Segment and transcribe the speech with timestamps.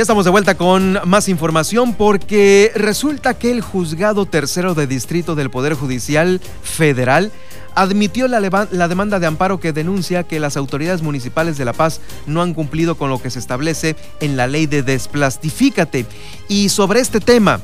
[0.00, 5.34] Ya estamos de vuelta con más información porque resulta que el juzgado tercero de distrito
[5.34, 7.30] del Poder Judicial Federal
[7.74, 12.00] admitió la, la, demanda de amparo que denuncia que las autoridades municipales de La Paz
[12.26, 16.06] no han cumplido con lo que se establece en la ley de desplastifícate.
[16.48, 17.60] Y sobre este tema,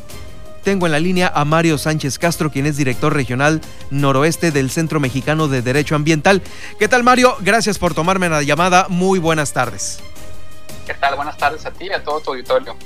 [0.62, 5.00] tengo en la línea a Mario Sánchez Castro, quien es director regional noroeste del Centro
[5.00, 6.42] Mexicano de Derecho Ambiental.
[6.78, 7.34] ¿Qué tal, Mario?
[7.40, 8.88] Gracias por tomarme la llamada.
[8.90, 10.00] Muy buenas tardes.
[10.86, 11.16] ¿Qué tal?
[11.16, 12.76] Buenas tardes a ti y a todo tu auditorio.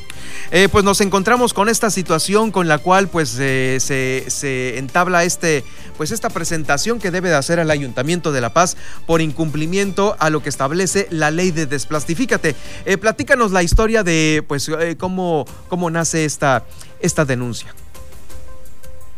[0.50, 5.64] Eh, pues nos encontramos con esta situación con la cual pues eh, se, entabla este
[5.98, 10.30] pues esta presentación que debe de hacer el Ayuntamiento de La Paz por incumplimiento a
[10.30, 12.56] lo que establece la ley de desplastifícate.
[12.86, 16.64] Eh, platícanos la historia de pues cómo, cómo nace esta,
[17.00, 17.74] esta denuncia.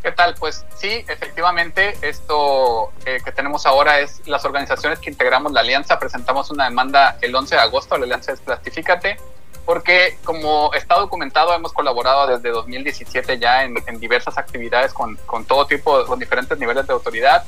[0.03, 0.35] ¿Qué tal?
[0.35, 6.01] Pues sí, efectivamente, esto eh, que tenemos ahora es las organizaciones que integramos la alianza,
[6.01, 9.17] presentamos una demanda el 11 de agosto, la alianza es Plastifícate,
[9.65, 15.67] porque como está documentado, hemos colaborado desde 2017 ya en, diversas actividades con, con, todo
[15.67, 17.45] tipo, con diferentes niveles de autoridad,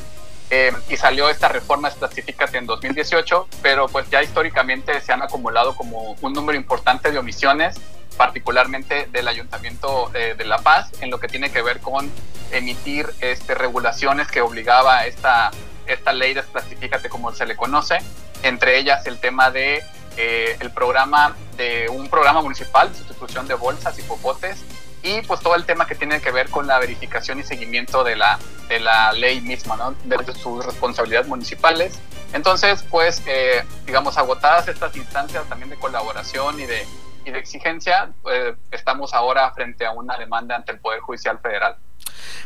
[0.51, 5.75] eh, y salió esta reforma Plastifícate en 2018, pero pues ya históricamente se han acumulado
[5.75, 7.81] como un número importante de omisiones
[8.17, 12.11] particularmente del Ayuntamiento de, La Paz, en lo que tiene que ver con
[12.51, 15.51] emitir este, regulaciones que obligaba esta,
[15.87, 17.99] esta ley Desplastifícate como se le conoce,
[18.43, 19.83] entre ellas el tema de
[20.17, 24.65] eh, el programa de un programa municipal de sustitución de bolsas y popotes
[25.05, 28.17] y pues todo el tema que tiene que ver con la verificación y seguimiento de
[28.17, 29.95] la, de la ley misma, ¿no?
[30.05, 31.99] de sus responsabilidades municipales.
[32.33, 36.87] Entonces, pues, eh, digamos, agotadas estas instancias también de colaboración y de
[37.25, 41.77] y de exigencia, eh, estamos ahora frente a una demanda ante el Poder Judicial Federal.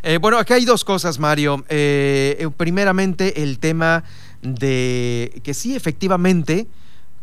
[0.02, 1.64] Eh, bueno, aquí hay dos cosas, Mario.
[1.68, 4.04] Eh, primeramente, el tema
[4.42, 6.66] de que sí, efectivamente,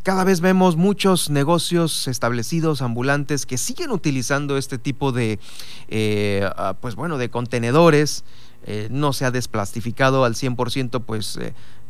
[0.03, 5.39] cada vez vemos muchos negocios establecidos, ambulantes, que siguen utilizando este tipo de,
[6.57, 8.23] ah, pues bueno, de contenedores.
[8.89, 11.39] no se ha desplastificado al 100%, pues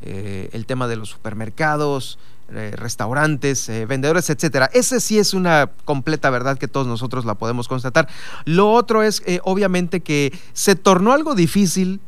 [0.02, 2.20] el tema de los supermercados,
[2.54, 4.70] eh, restaurantes, eh, vendedores, etcétera.
[4.72, 8.08] Ese sí es una completa verdad que todos nosotros la podemos constatar.
[8.46, 12.00] Lo otro es, eh, obviamente, que se tornó algo difícil,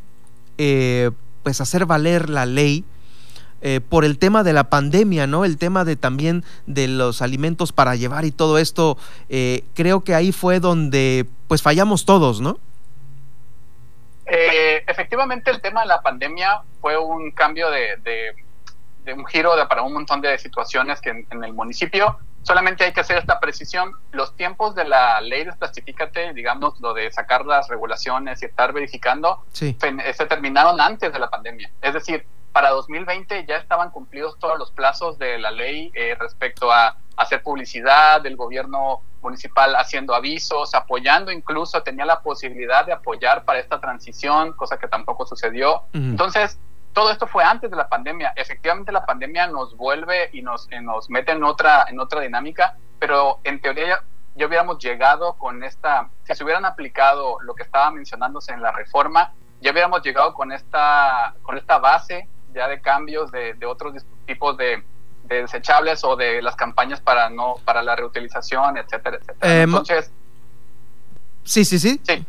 [0.56, 2.86] pues, hacer valer la ley.
[3.90, 5.44] por el tema de la pandemia, ¿no?
[5.44, 8.98] El tema de también de los alimentos para llevar y todo esto,
[9.74, 12.59] creo que ahí fue donde pues fallamos todos, ¿no?
[14.28, 17.98] efectivamente el tema de la pandemia fue un cambio de
[19.13, 22.19] un giro de, para un montón de situaciones que en, el municipio.
[22.44, 23.91] Solamente hay que hacer esta precisión.
[24.12, 28.72] Los tiempos de la ley de Plastifícate, digamos, lo de sacar las regulaciones y estar
[28.72, 31.69] verificando, se, terminaron antes de la pandemia.
[31.81, 36.72] Es decir, para 2020 ya estaban cumplidos todos los plazos de la ley eh, respecto
[36.72, 43.44] a hacer publicidad, del gobierno municipal haciendo avisos, apoyando incluso, tenía la posibilidad de apoyar
[43.44, 45.84] para esta transición, cosa que tampoco sucedió.
[45.94, 46.59] Entonces,
[46.97, 48.34] todo esto fue antes de la pandemia.
[48.35, 53.40] Efectivamente la pandemia nos vuelve y nos, nos mete en otra, en otra dinámica, pero
[53.44, 54.03] en teoría
[54.34, 58.72] ya hubiéramos llegado con esta, si se hubieran aplicado lo que estaba mencionándose en la
[58.72, 59.31] reforma,
[59.62, 64.84] ya hubiéramos llegado con esta, con esta base ya de cambios de, otros tipos de,
[65.25, 69.53] desechables o de las campañas para no para la reutilización, etcétera, etcétera.
[69.53, 70.12] Eh, Entonces,
[71.44, 72.02] sí, sí, sí.
[72.03, 72.25] Sí.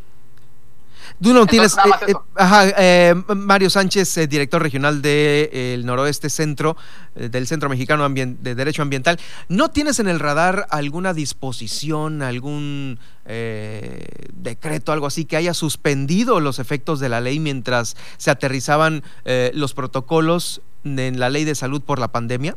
[1.21, 1.77] Tú no tienes.
[2.07, 6.77] Eh, eh, eh, Mario Sánchez, director regional del Noroeste Centro,
[7.15, 9.19] del Centro Mexicano de Derecho Ambiental.
[9.49, 12.99] ¿No tienes en el radar alguna disposición, algún
[14.33, 19.03] decreto, algo así, que haya suspendido los efectos de la ley mientras se aterrizaban
[19.53, 22.57] los protocolos en la ley de salud por la pandemia?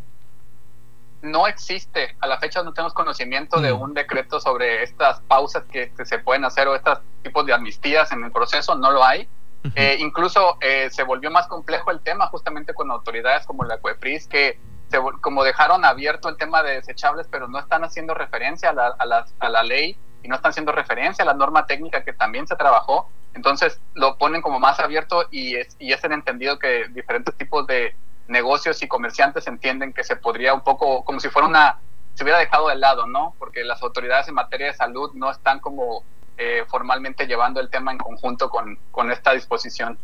[1.22, 3.82] No existe, a la fecha no tenemos conocimiento de mm.
[3.82, 8.24] un decreto sobre estas pausas que, se pueden hacer o estos tipos de amnistías en
[8.24, 9.28] el proceso, no lo hay.
[9.76, 14.28] Eh, incluso eh, se volvió más complejo el tema justamente con autoridades como la CUEPRIS,
[14.28, 14.60] que
[14.90, 18.88] se, como dejaron abierto el tema de desechables, pero no están haciendo referencia a la,
[18.88, 22.48] a, a la ley y no están haciendo referencia a la norma técnica que también
[22.48, 23.10] se trabajó.
[23.36, 27.68] Entonces lo ponen como más abierto y es, y es el entendido que diferentes tipos
[27.68, 27.96] de,
[28.32, 31.80] negocios y comerciantes entienden que se podría un poco, como si fuera una,
[32.16, 33.36] se hubiera dejado de lado, ¿no?
[33.38, 36.04] Porque las autoridades en materia de salud no están como
[36.38, 40.00] eh, formalmente llevando el tema en conjunto con, con esta disposición.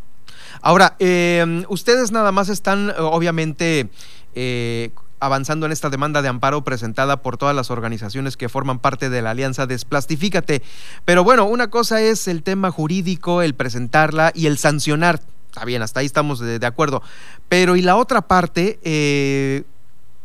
[0.62, 3.90] Ahora, eh, ustedes nada más están, obviamente,
[4.36, 9.10] eh, avanzando en esta demanda de amparo presentada por todas las organizaciones que forman parte
[9.10, 10.62] de la alianza Desplastifícate.
[11.06, 15.20] Pero bueno, una cosa es el tema jurídico, el presentarla y el sancionar
[15.58, 17.02] Está bien, hasta ahí estamos de, acuerdo.
[17.50, 19.64] Pero y la otra parte, eh,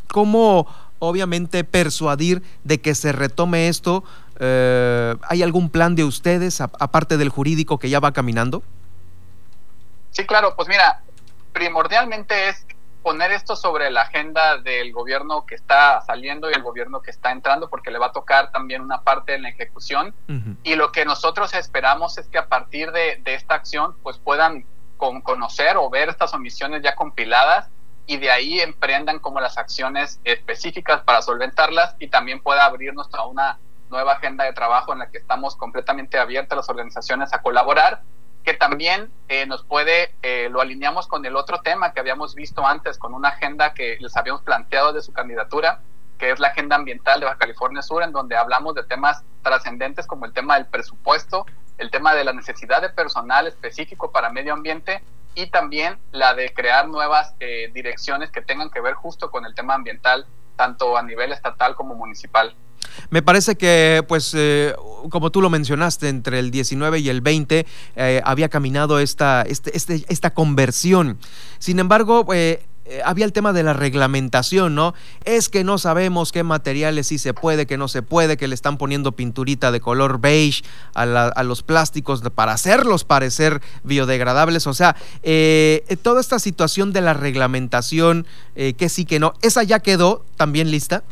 [0.08, 0.68] ¿cómo
[0.98, 4.04] obviamente persuadir de que se retome esto.
[4.38, 8.62] Eh, ¿Hay algún plan de ustedes, aparte del jurídico, que ya va caminando?
[10.10, 11.00] Sí, claro, pues mira,
[11.54, 12.64] primordialmente es
[13.02, 17.32] poner esto sobre la agenda del gobierno que está saliendo y el gobierno que está
[17.32, 20.14] entrando, porque le va a tocar también una parte en la ejecución.
[20.62, 24.64] Y lo que nosotros esperamos es que a partir de, de esta acción, pues puedan
[25.02, 27.68] con conocer o ver estas omisiones ya compiladas
[28.06, 33.26] y de ahí emprendan como las acciones específicas para solventarlas y también pueda abrirnos a
[33.26, 33.58] una
[33.90, 38.02] nueva agenda de trabajo en la que estamos completamente abiertas las organizaciones a colaborar,
[38.44, 42.64] que también eh, nos puede, eh, lo alineamos con el otro tema que habíamos visto
[42.64, 45.80] antes, con una agenda que les habíamos planteado de su candidatura,
[46.16, 50.06] que es la agenda ambiental de Baja California Sur, en donde hablamos de temas trascendentes
[50.06, 51.44] como el tema del presupuesto,
[51.78, 55.02] el tema de la necesidad de personal específico para medio ambiente
[55.34, 59.54] y también la de crear nuevas eh, direcciones que tengan que ver justo con el
[59.54, 60.26] tema ambiental,
[60.56, 62.54] tanto a nivel estatal como municipal.
[63.10, 64.74] Me parece que, pues, eh,
[65.10, 67.66] como tú lo mencionaste, entre el 19 y el 20
[67.96, 71.18] eh, había caminado esta, este, este, esta conversión.
[71.58, 72.26] Sin embargo,
[73.04, 74.94] había el tema de la reglamentación, ¿no?
[75.24, 78.54] Es que no sabemos qué materiales sí se puede, que no se puede, que le
[78.54, 80.62] están poniendo pinturita de color beige
[80.94, 84.66] a, los plásticos para hacerlos parecer biodegradables.
[84.66, 88.26] O sea, eh, toda esta situación de la reglamentación,
[88.56, 91.02] eh, que sí, que no, ¿esa ya quedó también lista?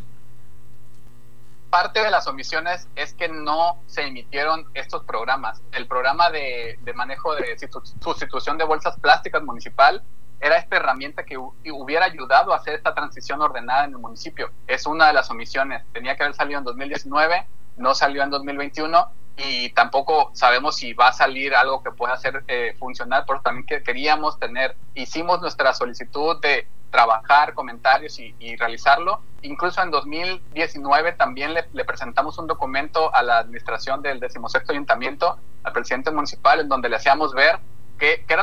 [1.70, 5.60] Parte de las omisiones es que no se emitieron estos programas.
[5.70, 7.56] El programa de, de manejo de
[8.00, 10.02] sustitución de bolsas plásticas municipal
[10.40, 14.50] era esta herramienta que hubiera ayudado a hacer esta transición ordenada en el municipio.
[14.66, 15.82] Es una de las omisiones.
[15.92, 17.46] Tenía que haber salido en 2019,
[17.76, 22.44] no salió en 2021 y tampoco sabemos si va a salir algo que pueda ser
[22.48, 29.20] eh, funcional, pero también que queríamos tener, hicimos nuestra solicitud de trabajar comentarios y, realizarlo.
[29.42, 35.72] Incluso en 2019 también le, presentamos un documento a la administración del decimosexto ayuntamiento, al
[35.72, 37.58] presidente municipal, en donde le hacíamos ver
[37.98, 38.36] que qué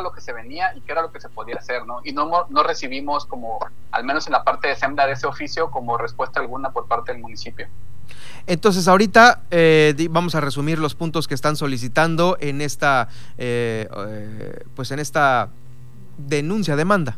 [0.00, 2.00] era lo que se venía y qué era lo que se podía hacer, ¿no?
[2.04, 3.58] Y no, no recibimos como,
[3.92, 7.12] al menos en la parte de SEMDA de ese oficio, como respuesta alguna por parte
[7.12, 7.68] del municipio.
[8.46, 13.08] Entonces ahorita eh, vamos a resumir los puntos que están solicitando en esta,
[13.38, 15.48] eh, eh, pues en esta
[16.18, 17.16] denuncia, demanda.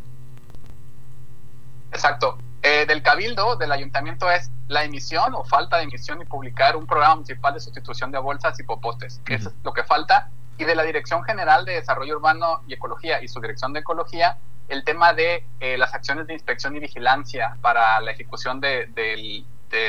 [1.93, 2.39] Exacto.
[2.63, 7.17] del cabildo, del ayuntamiento es la emisión o falta de emisión y publicar un programa
[7.17, 9.21] municipal de sustitución de bolsas y popostes.
[9.27, 13.23] Eso es lo que falta y de la Dirección General de Desarrollo Urbano y Ecología
[13.23, 14.39] y su Dirección de Ecología
[14.69, 19.45] el tema de eh, las acciones de inspección y vigilancia para la ejecución de,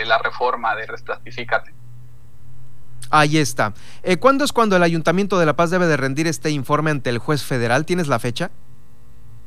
[0.05, 1.73] la reforma de Resplastifícate.
[3.09, 3.73] Ahí está.
[4.01, 7.09] Eh, ¿Cuándo es cuando el Ayuntamiento de La Paz debe de rendir este informe ante
[7.09, 7.85] el juez federal?
[7.85, 8.49] ¿Tienes la fecha?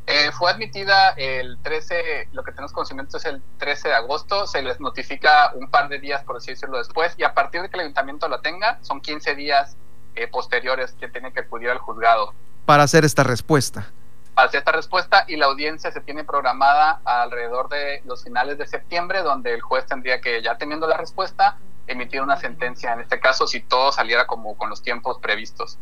[0.06, 4.62] Eh, fue admitida el 13, lo que tenemos conocimiento es el 13 de agosto, se
[4.62, 7.76] les notifica un par de días, por así decirlo, después, y a partir de que
[7.76, 9.76] el ayuntamiento la tenga, son 15 días
[10.16, 12.32] eh, posteriores que tiene que acudir al juzgado.
[12.64, 13.86] Para hacer esta respuesta.
[14.34, 18.66] Para hacer esta respuesta y la audiencia se tiene programada alrededor de los finales de
[18.66, 23.20] septiembre, donde el juez tendría que, ya teniendo la respuesta, emitir una sentencia, en este
[23.20, 25.76] caso, si todo saliera como con los tiempos previstos.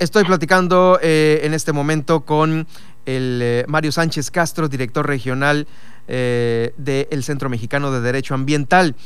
[0.00, 2.66] Estoy platicando eh, en este momento con
[3.06, 5.68] el eh, Mario Sánchez Castro, director regional
[6.08, 8.96] del Centro Mexicano de Derecho Ambiental.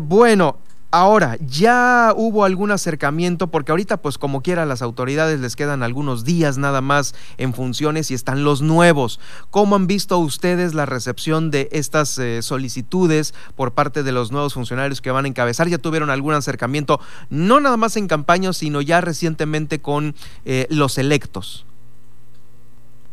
[0.00, 0.56] bueno,
[0.90, 6.24] Ahora, ya hubo algún acercamiento, porque ahorita pues como quiera las autoridades les quedan algunos
[6.24, 9.20] días nada más en funciones y están los nuevos.
[9.50, 14.54] ¿Cómo han visto ustedes la recepción de estas eh, solicitudes por parte de los nuevos
[14.54, 15.68] funcionarios que van a encabezar?
[15.68, 20.14] ¿Ya tuvieron algún acercamiento, no nada más en campaña, sino ya recientemente con
[20.46, 21.67] eh, los electos?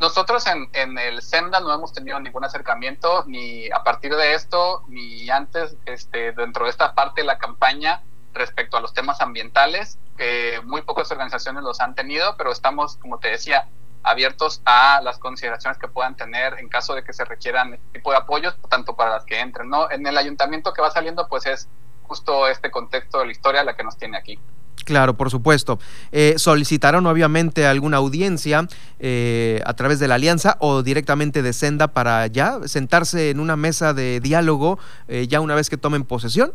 [0.06, 4.84] Nosotros en, en, el SEMDA no hemos tenido ningún acercamiento, ni a partir de esto,
[4.88, 9.98] ni antes, este, dentro de esta parte de la campaña respecto a los temas ambientales.
[10.16, 13.68] que muy pocas organizaciones los han tenido, pero estamos, como te decía,
[14.04, 18.12] abiertos a las consideraciones que puedan tener en caso de que se requieran este tipo
[18.12, 19.70] de apoyos, tanto para las que entren.
[19.70, 19.90] ¿no?
[19.90, 21.68] En el ayuntamiento que va saliendo, pues es
[22.04, 24.40] justo este contexto de la historia la que nos tiene aquí.
[24.86, 25.80] Claro, por supuesto.
[26.12, 28.68] Eh, ¿Solicitaron obviamente alguna audiencia
[29.00, 33.56] eh, a través de la alianza o directamente de Senda para ya sentarse en una
[33.56, 34.78] mesa de diálogo
[35.08, 36.54] eh, ya una vez que tomen posesión?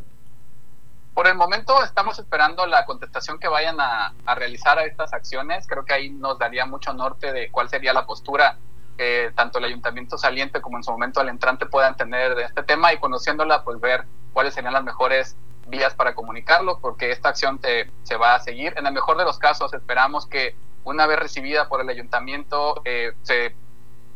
[1.13, 5.67] Por el momento estamos esperando la contestación que vayan a, realizar a estas acciones.
[5.67, 8.57] Creo que ahí nos daría mucho norte de cuál sería la postura
[8.97, 12.63] que tanto el ayuntamiento saliente como en su momento el entrante puedan tener de este
[12.63, 15.37] tema y conociéndola, pues ver cuáles serían las mejores
[15.71, 17.61] vías para comunicarlo, porque esta acción
[18.03, 18.75] se va a seguir.
[18.77, 23.13] En el mejor de los casos, esperamos que una vez recibida por el ayuntamiento, eh,
[23.23, 23.55] se,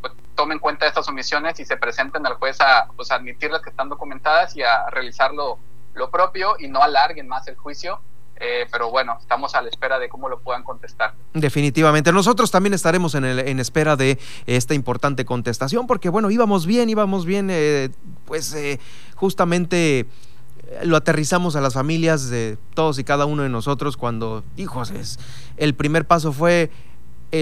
[0.01, 3.69] pues, tome en cuenta estas omisiones y se presenten al juez a pues, admitirlas que
[3.69, 5.59] están documentadas y a realizar lo,
[6.11, 8.01] propio y no alarguen más el juicio
[8.37, 11.13] eh, pero bueno, estamos a la espera de cómo lo puedan contestar.
[11.33, 12.11] Definitivamente.
[12.11, 16.89] Nosotros también estaremos en, el, en espera de esta importante contestación, porque bueno, íbamos bien,
[16.89, 17.91] íbamos bien, eh,
[18.25, 18.57] pues
[19.15, 20.05] justamente
[20.83, 25.19] lo aterrizamos a las familias de todos y cada uno de nosotros cuando, hijos, es,
[25.57, 26.71] el primer paso fue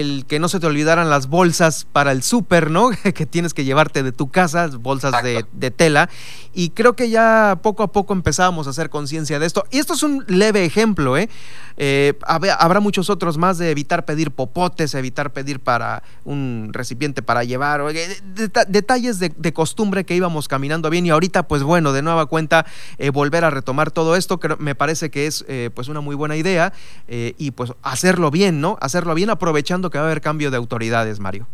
[0.00, 2.90] el que no se te olvidaran las bolsas para el súper, ¿no?
[3.14, 6.08] que tienes que llevarte de tu casa, bolsas de, de, tela.
[6.52, 9.64] Y creo que ya poco a poco empezábamos a hacer conciencia de esto.
[9.70, 11.28] Y esto es un leve ejemplo, ¿eh?
[11.76, 17.44] eh habrá muchos otros más de evitar pedir popotes, evitar pedir para un recipiente para
[17.44, 18.22] llevar, eh,
[18.68, 22.66] detalles de, de, costumbre que íbamos caminando bien y ahorita pues bueno, de nueva cuenta
[22.98, 26.36] eh, volver a retomar todo esto, que me parece que es pues una muy buena
[26.36, 26.72] idea
[27.08, 28.78] y pues hacerlo bien, ¿no?
[28.80, 31.46] Hacerlo bien aprovechando que va a haber cambio de autoridades, Mario.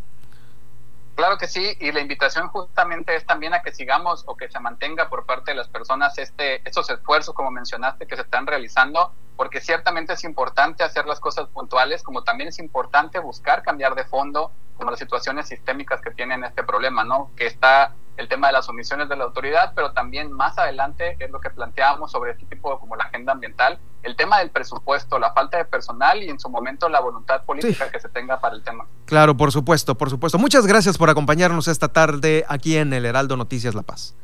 [1.20, 4.58] Claro que sí, y la invitación justamente es también a que sigamos o que se
[4.58, 9.12] mantenga por parte de las personas este, estos esfuerzos, como mencionaste, que se están realizando,
[9.36, 14.04] porque ciertamente es importante hacer las cosas puntuales, como también es importante buscar cambiar de
[14.04, 17.30] fondo, como las situaciones sistémicas que tienen este problema, ¿no?
[17.36, 21.30] Que está el tema de las omisiones de la autoridad, pero también más adelante es
[21.30, 25.32] lo que planteábamos sobre este tipo como la agenda ambiental, el tema del presupuesto, la
[25.32, 28.62] falta de personal y en su momento la voluntad política que se tenga para el
[28.62, 28.86] tema.
[29.06, 30.38] Claro, por supuesto, por supuesto.
[30.38, 34.14] Muchas gracias por acompañarnos esta tarde aquí en el Heraldo Noticias La Paz.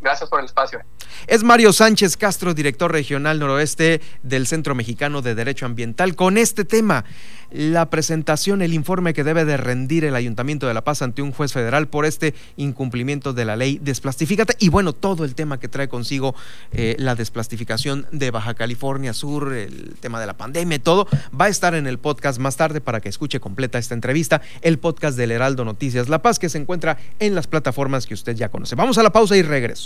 [0.00, 0.80] Gracias por el espacio.
[1.26, 6.64] Es Mario Sánchez Castro, director regional noroeste del Centro Mexicano de Derecho Ambiental, con este
[6.64, 7.04] tema,
[7.50, 11.32] la presentación, el informe que debe de rendir el Ayuntamiento de La Paz ante un
[11.32, 15.68] juez federal por este incumplimiento de la ley Desplastifícate y bueno, todo el tema que
[15.68, 16.34] trae consigo
[16.72, 21.06] eh, la desplastificación de Baja California Sur, el tema de la pandemia, todo,
[21.38, 24.78] va a estar en el podcast más tarde para que escuche completa esta entrevista, el
[24.78, 28.48] podcast del Heraldo Noticias La Paz que se encuentra en las plataformas que usted ya
[28.48, 28.74] conoce.
[28.74, 29.84] Vamos a la pausa y regreso.